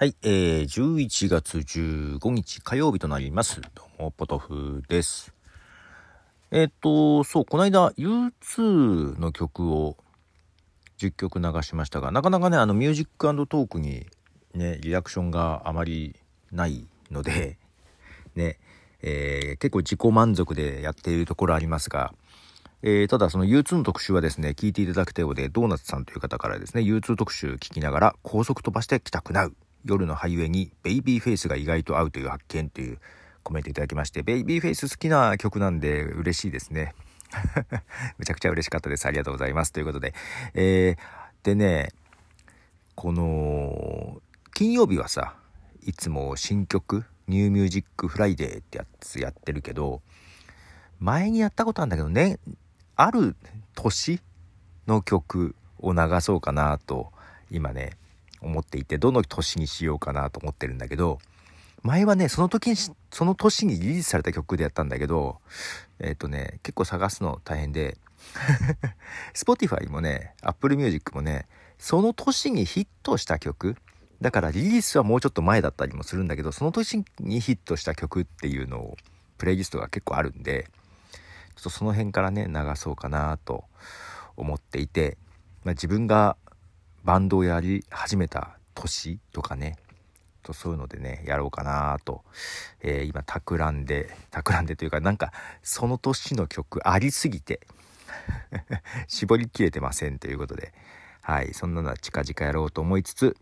[0.00, 3.60] はい、えー、11月15日火曜日となります。
[3.74, 5.34] どうも、ポトフです。
[6.52, 9.96] えーっと、そう、この間 U2 の曲を
[10.98, 14.06] 10曲流しましたが、なかなかね、あの、ミュージックトークに
[14.54, 16.14] ね、リアクションがあまり
[16.52, 17.58] ないので、
[18.36, 18.60] ね、
[19.02, 22.14] えー結構自己満足でやっているところありますが、
[22.82, 29.56] えーただその U2 の特集はですね、聞いていただくたようで、ドーナツさんという方からですね、U2 特集聞きながら高速飛ばして帰宅なう。
[29.84, 32.98] 夜のハイウェイにベイビーフェイスが意外と合うという発見という
[33.42, 36.94] コメントいただきまして、ベイビーフェイス好きな曲なんで嬉しいですね。
[38.18, 39.06] めちゃくちゃ嬉しかったです。
[39.06, 39.72] ありがとうございます。
[39.72, 40.14] ということで。
[40.54, 41.90] えーでね、
[42.94, 44.20] この、
[44.54, 45.34] 金曜日はさ、
[45.82, 50.02] いつも新曲、 New Music Friday ってやつやってるけど、
[50.98, 52.38] 前にやったことあるんだけどね、
[52.96, 53.36] ある
[53.76, 54.20] 年
[54.86, 57.12] の曲を流そうかなと、
[57.50, 57.96] 今ね、
[58.40, 61.18] 思っていて、どの年にしようかなと思ってるんだけど、
[61.82, 65.38] 前はね、その時に、その年にリリースされた曲でやったんだけど、
[66.00, 67.96] えっ、とね、結構探すの大変で、
[69.34, 71.46] Spotify もね、Apple Music もね、
[71.78, 73.76] その年にヒットした曲、
[74.20, 78.96] だからリリースはもうちょっと前だったりもするんだけど、その年にヒットした曲っていうのを、
[79.38, 80.66] プレイリストが結構あるんで、
[81.54, 83.64] ちょっとその辺からね、流そうかなと
[84.36, 85.16] 思っていて、
[85.64, 86.36] まあ、自分が
[87.08, 89.76] バンドをやり始めた年とかね、
[90.42, 92.22] とそういうのでね、やろうかなと、
[92.82, 97.66] えー今、企んで、企んでというか、なんか、その年の曲ありすぎて、
[99.08, 100.74] 絞りきれてませんということで、
[101.22, 103.38] はい、そんなのは近々やろうと思いつつ、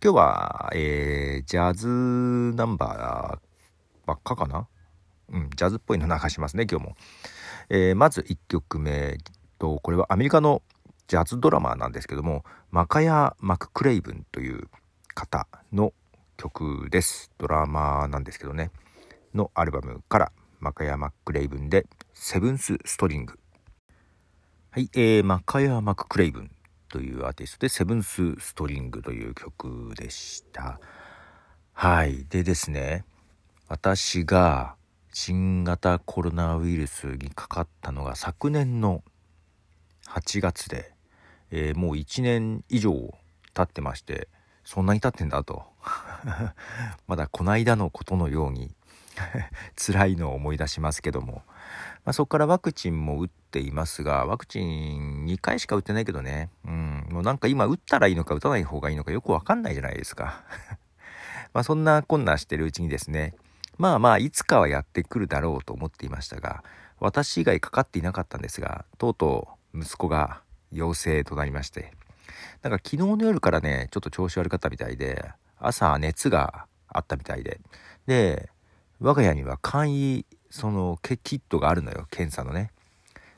[0.00, 4.68] 今日は、えージャズナンバーばっかかな？
[5.30, 6.96] うん、ジャズっぽいの流しますね、今日も。
[7.68, 9.18] えーまず1曲目
[9.58, 10.62] と、これはアメリカの
[11.08, 14.68] ジャズドラマーなんですけども、マカヤ・マククレイブンという
[15.14, 15.94] 方の
[16.36, 17.32] 曲です。
[17.38, 18.70] ドラマーなんですけどね。
[19.34, 23.38] のアルバムから、マカヤ・マククレイブンで、セブンス・ストリング。
[24.70, 26.50] はい、えー、マカヤ・マククレイブン
[26.90, 30.78] というアーティストで、セブンス・ストリングという曲でした。
[31.72, 32.26] はい。
[32.28, 33.06] でですね、
[33.66, 34.76] 私が
[35.14, 39.02] 新型コロナウイルスにかかったのが昨年の
[40.06, 40.97] 8月で、
[41.50, 42.92] えーもう1年以上
[43.54, 44.28] 経ってまして、
[44.64, 45.64] そんなに経ってんだと。
[47.06, 48.74] まだこないだのことのように
[49.76, 51.42] 辛いのを思い出しますけども、
[52.04, 60.42] まあ、そこからワクチンも打っていますが、ワクチン2回しか打ってないけどね、うん、もうなんか今打ったらいいのか打たない方がいいのかよくわかんないじゃないですか。
[61.54, 63.34] まあそんなこんなしてるうちにですね、
[63.78, 66.62] まあまあいつかはやってくるだろうと思っていましたが、
[67.00, 70.42] 私以外かかっていなかったんですが、とうとう息子が
[70.72, 71.92] 陽性となりまして、
[72.62, 77.60] なんか昨日の夜からね、ちょっと調子悪かったみたいで、朝熱があったみたいで、
[78.06, 78.50] で、
[79.00, 82.70] 我が家には簡易、その、キットがあるのよ、検査のね。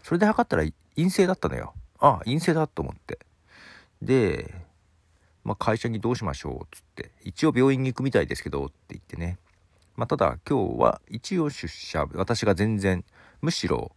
[0.02, 0.64] それで測ったら
[0.96, 1.74] 陰性だったのよ。
[1.98, 3.18] あ、陰性だと思って。
[4.00, 4.54] で、
[5.44, 9.38] まあ、会社にどうしましょうっつって、一応病院に行くみたいですけどって言ってね。
[9.96, 13.04] まあ、ただ今日は一応出社、私が全然、
[13.42, 13.92] むしろ、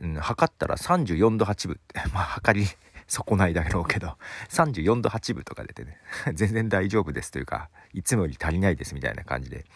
[0.00, 2.66] うん、測ったら34度8分って、 まあ、測り
[3.06, 4.16] 損ないだろうけど、
[4.48, 5.98] 34度8分とか出てね、
[6.34, 9.66] 全然大丈夫ですというか、いつもより足りないですみたいな感じで、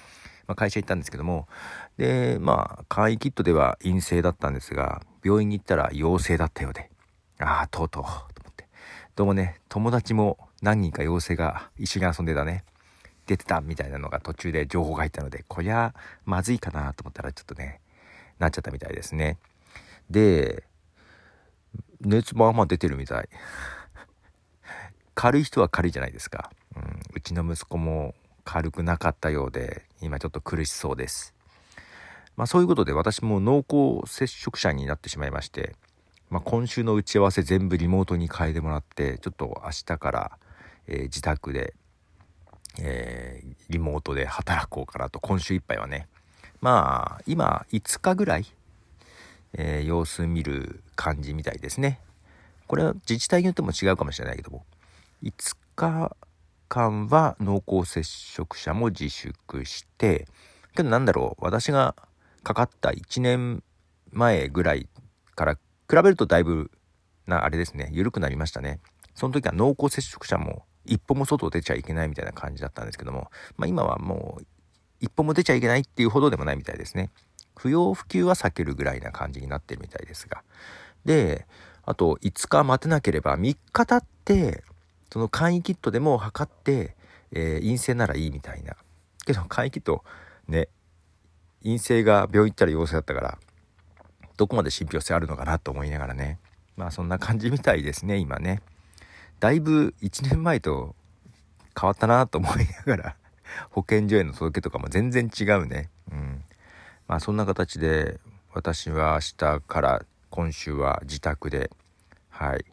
[0.47, 1.49] まあ、会社行ったんですけども、
[1.97, 6.91] で、まあ、簡易キットでは陰性だったんですが、病院に行ったら陽性だったようで、
[7.39, 8.09] ああ、とうとう、と
[8.43, 8.69] 思って。
[9.17, 12.65] どうもね、友達も何人か陽性が一緒に遊んでたね、
[13.27, 15.95] 出てたみたいなのが途中で情報が入ったので、こりゃ
[16.25, 17.81] まずいかなと思ったらちょっとね、
[18.39, 19.39] なっちゃったみたいですね。
[20.11, 20.65] で、
[22.01, 23.29] 熱まあんま出てるみたい。
[25.15, 26.51] 軽い人は軽いじゃないですか。
[26.77, 31.35] うん、うちの息子も軽くなかったようで、今ちょっと苦しそうです。
[32.37, 35.75] まあそういうことで私も濃厚接触者になってしまいまして、
[36.31, 40.39] まあ今週の打ち合わせ全部リモートに変えてもらって、ちょっと明日から、
[40.87, 41.75] えー自宅で、
[42.79, 46.09] えーリモートで働こうかなと、今週いっぱいはね。
[46.61, 48.47] まあ今5日ぐらい、
[49.53, 52.01] えー様子見る感じみたいですね。
[52.67, 54.65] これは自治体によっても違うかもしれないけども、
[55.23, 56.17] 5日
[56.69, 60.27] 間は濃厚接触者も自粛して、
[60.75, 61.95] けどなんだろう、私が
[62.43, 63.63] かかった1年
[64.13, 64.89] 前ぐらい
[65.35, 65.61] から比
[65.97, 66.71] べるとだいぶ
[67.27, 68.81] な、あれですね、緩くなりましたね。
[69.15, 74.45] その時は濃厚接触者も一歩も外出ちゃいけないみたいな感じだったんですけども、まあ今はもう
[75.01, 77.11] 一歩も出ちゃいけないっていうほどでもないみたいですね。
[77.57, 80.43] 不要不急は避けるぐらいな感じになってるみたいですが。
[81.05, 81.47] で、
[81.85, 84.63] あと5日待てなければ3日経って、
[85.13, 86.95] その簡易キットでも測って、
[87.33, 88.77] えー、陰性ならいいみたいな。
[89.27, 90.05] けど会議と
[90.49, 90.69] ね
[91.63, 93.39] 陰性が病院行ったら陽性だったから
[94.37, 96.39] どこまで信憑性あるのかなと思いながらね。
[96.77, 98.63] まあそんな感じみたいですね今ね。
[99.41, 100.95] だいぶ1年前と
[101.79, 103.17] 変わったなと思いながら
[103.71, 105.91] 保健所への届けとかも全然違うね。
[106.13, 106.45] うん。
[107.09, 108.19] まあそんな形で
[108.53, 111.71] 私は明日から今週は自宅で
[112.31, 112.65] はい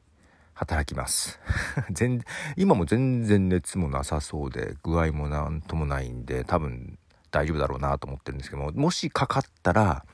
[0.54, 1.40] 働きます。
[1.92, 2.24] 全
[2.56, 6.98] 今も全然熱もなさそうで具合もなんともないんで多分
[7.32, 10.06] 大丈夫だろうなと思ってるんですけどももしかかったら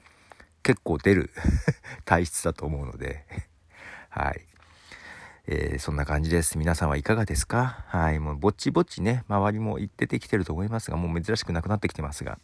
[0.63, 1.31] 結構出る
[2.05, 3.25] 体質だと思うので
[4.09, 4.45] はい、
[5.47, 6.57] えー、そんな感じです。
[6.57, 7.83] 皆さんはいかがですか？
[7.87, 8.19] はい。
[8.19, 12.39] もうぼちぼちね周りも出てきてると思いますがもう珍しくなくなってきてますが。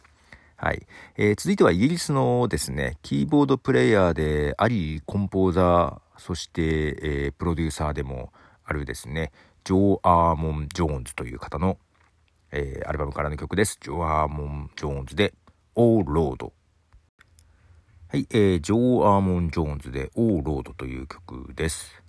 [0.56, 0.86] はい。
[1.16, 8.32] えー、続いてはイギリスのですね、キーボードプレイヤーであり、コンポーザー、そして、えー、プロデューサーでも
[8.64, 9.32] あるですね、
[9.64, 11.76] ジョー・アーモン・ジョーンズという方の、
[12.52, 13.78] えー、アルバムからの曲です。
[13.82, 15.34] ジョー・アーモン・ジョーンズで、
[15.74, 16.54] Oh Lord。
[18.08, 22.02] はい、えー、ジョー・アーモン・ジョーンズで、 Oh Lord という曲です。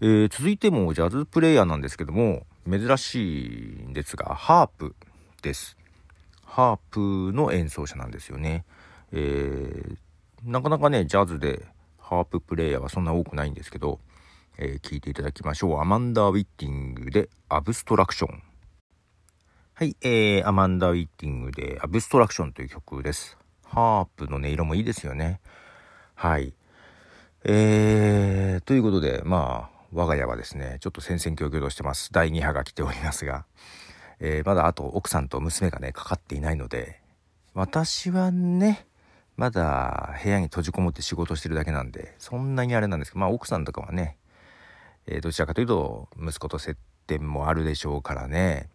[0.00, 4.96] えー、続いてもジャズプレイヤーなんですけども、珍しいんですが、ハープ
[5.42, 5.76] です。
[6.52, 8.66] ハープの演奏者なんですよね。
[9.10, 9.96] えー、
[10.44, 11.64] なかなかね、ジャズで
[11.98, 14.00] ハーププレイヤーはそんな多くないんですけど、
[14.58, 15.80] えー、聞いていただきましょう。
[15.80, 18.42] アマンダー・ウィッティングでアブストラクション。
[19.72, 23.38] はい、えー、アマンダー・ウィッティングでアブストラクションという曲です。
[23.64, 25.40] ハープの音色もいいですよね。
[26.14, 26.52] はい。
[27.44, 32.12] えー、ということで、まあ、我が家はですね、ちょっと戦々恐々としてます。
[32.12, 33.46] 第2波が来ておりますが、
[34.24, 37.00] えー、まだあと奥さんと娘がね、かかっていないので、
[37.54, 38.86] 私はね、
[39.36, 44.16] まだ部屋に閉じこもって仕事してるだけなんで、そんなにあれなんですけど、まあ奥さんとかはね、
[45.08, 46.76] えー、どちらかというと、息子と接
[47.08, 48.68] 点もあるでしょうからね、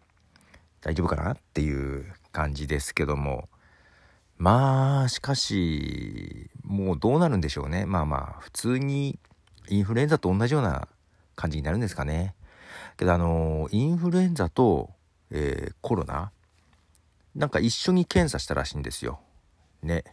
[0.82, 3.48] 大丈夫かなっていう感じですけども、
[4.36, 7.86] まあ、しかし、もうどうなるんでしょうね。
[7.86, 9.18] まあまあ、普通に
[9.68, 10.88] インフルエンザと同じような
[11.36, 12.34] 感じになるんですかね。
[12.98, 14.90] けどあの、インフルエンザと
[15.30, 16.32] えー、コロナ？
[17.34, 19.20] なんか一緒に検査したらしいんですよ。
[19.82, 20.04] ね。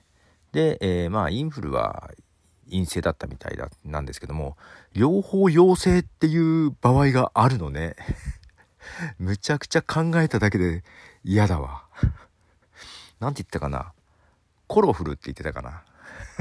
[0.51, 2.11] で、えー、まあインフルは
[2.69, 4.57] 陰性だったみたいだなんですけども
[4.93, 7.95] 両方陽性っていう場合があるのね。
[9.17, 10.83] むちゃくちゃ考えただけで
[11.23, 11.85] 嫌だわ。
[13.19, 13.93] なんて言ったかな？
[14.67, 15.83] コロフルって言ってたかな？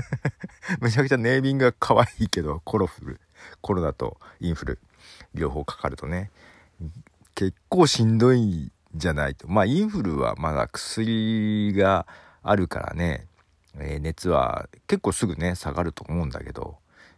[0.81, 3.21] むちゃくちゃネーミングが可愛いけど、コロフル。
[3.61, 4.79] コロナとインフル。
[5.35, 6.31] 両方かかるとね。
[7.35, 9.49] 結構しんどいんじゃないと。
[9.49, 12.07] まあ、インフルはまだ薬が
[12.43, 13.27] あるからね、
[13.79, 16.77] えー、熱は結構すぐね、下がると思うんだけど、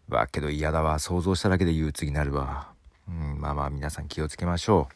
[0.09, 0.99] わ、けど嫌だわ。
[0.99, 2.69] 想像しただけで憂鬱になるわ。
[3.09, 4.89] うん、まあまあ皆さん気をつけましょ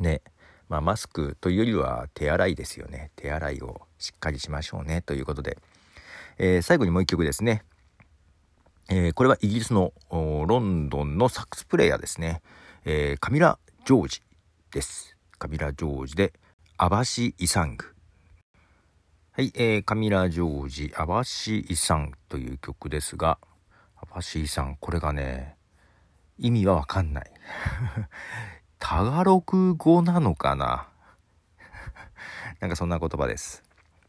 [0.00, 0.02] う。
[0.02, 0.22] ね。
[0.68, 3.10] まあマスクというよりは手洗いですよね。
[3.16, 5.02] 手洗いをしっかりしましょうね。
[5.02, 5.58] ということで。
[6.38, 7.62] えー、最後にもう一曲ですね。
[8.88, 12.42] えー、これはイギリスのロンドンのサックスプレイヤーですね。
[12.84, 14.22] えー、カミラ・ジョージ
[14.72, 15.16] です。
[15.38, 16.32] カミラ・ジョージで、
[16.76, 17.84] アバシ・イサング。
[19.30, 23.38] はい、えー、カミラ・ジョージ、アバシ・イサンという曲ですが、
[23.94, 25.54] アバシ・イサン、これがね、
[26.36, 27.30] 意味はわかんない。
[28.80, 30.88] タガログ語なのかな？
[32.58, 33.62] なんかそんな言葉です。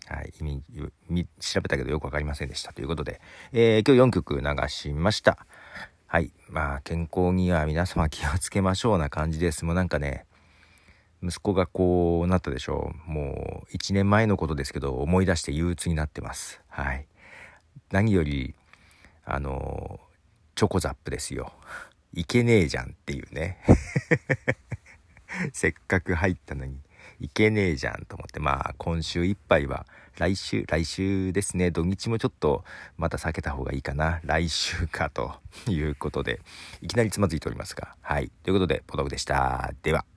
[0.08, 0.63] はい、意
[1.12, 2.74] 味、調べたけどよくわかりませんでした。
[2.74, 5.46] ということで、えー、今日4曲流しました。
[6.10, 6.32] はい。
[6.48, 9.66] まあ、健康には皆様気をつけましょうな感じです。
[9.66, 10.26] もうなんかね、
[11.22, 13.12] 息子がこうなったでしょう。
[13.12, 16.62] もう1年前のことですけど、思い出して憂鬱になってます。
[16.70, 17.06] はい。
[17.92, 18.56] 何より、
[19.26, 20.00] あの、
[20.56, 21.52] チョコザップですよ。
[22.14, 23.58] いけねえじゃんっていうね。
[25.52, 26.80] せっかく入ったのに、
[27.20, 29.86] いけねえじゃんと思って、まあ、今週いっぱいは
[30.18, 32.64] 来週、来週ですね、土日もちょっと
[32.98, 34.20] また避けた方がいいかな。
[34.24, 35.36] 来週かと
[35.68, 36.42] いうことで、
[36.82, 37.96] いきなりつまずいておりますが。
[38.02, 38.32] はい。
[38.44, 39.74] ということで、ポトフでした。
[39.84, 40.17] では。